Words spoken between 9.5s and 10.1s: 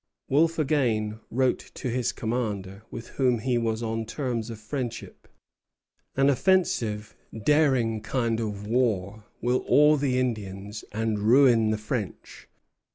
awe